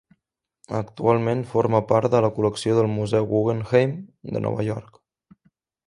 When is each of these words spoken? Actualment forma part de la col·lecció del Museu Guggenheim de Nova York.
Actualment 0.77 1.43
forma 1.51 1.81
part 1.91 2.15
de 2.15 2.21
la 2.27 2.33
col·lecció 2.39 2.79
del 2.79 2.91
Museu 2.97 3.31
Guggenheim 3.35 3.97
de 4.35 4.47
Nova 4.49 4.71
York. 4.73 5.03